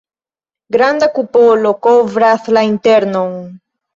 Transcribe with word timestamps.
Granda 0.75 1.09
kupolo 1.17 1.73
kovras 1.87 2.49
la 2.57 2.65
internon. 2.71 3.31